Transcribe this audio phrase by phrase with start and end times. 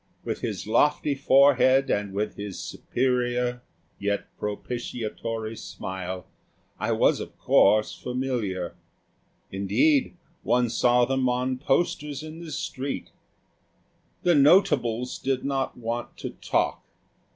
[0.23, 3.61] With his lofty forehead and with his superior,
[3.99, 6.25] yet propitiatory smile,
[6.79, 8.73] I was of course familiar.
[9.51, 13.11] Indeed one saw them on posters in the street.
[14.23, 16.83] The notables did not want to talk.